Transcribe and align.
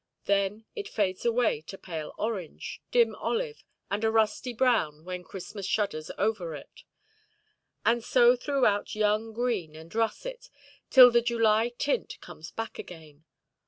Then 0.25 0.65
it 0.75 0.87
fades 0.89 1.25
away 1.25 1.61
to 1.67 1.77
pale 1.77 2.15
orange, 2.17 2.81
dim 2.89 3.13
olive, 3.13 3.63
and 3.91 4.03
a 4.03 4.09
rusty 4.09 4.51
brown 4.51 5.05
when 5.05 5.23
Christmas 5.23 5.67
shudders 5.67 6.09
over 6.17 6.55
it; 6.55 6.83
and 7.85 8.03
so 8.03 8.35
throughout 8.35 8.95
young 8.95 9.31
green 9.31 9.75
and 9.75 9.93
russet, 9.93 10.49
till 10.89 11.11
the 11.11 11.21
July 11.21 11.69
tint 11.77 12.17
comes 12.19 12.49
back 12.49 12.79
again. 12.79 13.25